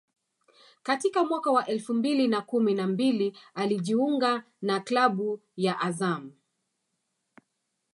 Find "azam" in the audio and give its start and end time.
5.79-6.31